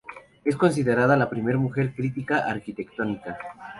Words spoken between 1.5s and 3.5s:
mujer crítica arquitectónica.